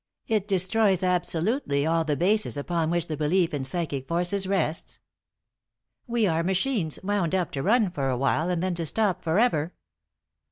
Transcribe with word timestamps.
It 0.25 0.47
destroys 0.47 1.03
absolutely 1.03 1.85
all 1.85 2.03
the 2.03 2.15
bases 2.17 2.57
upon 2.57 2.89
which 2.89 3.05
the 3.05 3.15
belief 3.15 3.53
in 3.53 3.63
psychic 3.63 4.07
forces 4.07 4.47
rests? 4.47 4.99
We 6.07 6.25
are 6.25 6.41
machines, 6.41 6.97
wound 7.03 7.35
up 7.35 7.51
to 7.51 7.61
run 7.61 7.91
for 7.91 8.09
a 8.09 8.17
while, 8.17 8.49
and 8.49 8.63
then 8.63 8.73
to 8.73 8.85
stop 8.87 9.21
forever?" 9.23 9.75